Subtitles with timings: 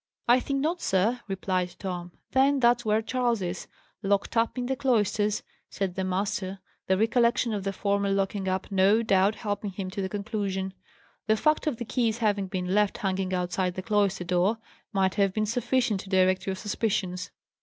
[0.27, 2.11] "I think not, sir," replied Tom.
[2.31, 3.67] "Then, that's where Charles is,
[4.01, 8.71] locked up in the cloisters!" said the master, the recollection of the former locking up
[8.71, 10.73] no doubt helping him to the conclusion.
[11.27, 14.57] "The fact of the keys having been left hanging outside the cloister door
[14.91, 17.29] might have been sufficient to direct your suspicions."